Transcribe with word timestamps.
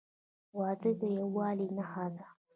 •واده 0.57 0.91
د 0.99 1.01
یووالي 1.17 1.67
نښه 1.77 2.05
ده. 2.15 2.25